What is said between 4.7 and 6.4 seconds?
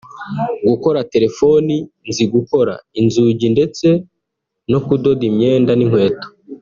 no kudoda imyenda n’inkweto